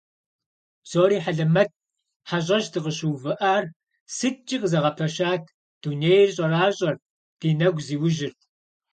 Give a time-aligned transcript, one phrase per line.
[0.83, 1.77] Псори хьэлэмэтт,
[2.29, 3.63] хьэщӀэщ дыкъыщыувыӀар
[4.15, 5.43] сыткӀи къызэгъэпэщат,
[5.81, 7.01] дунейр щӀэращӀэрт,
[7.39, 8.39] ди нэгу зиужьырт…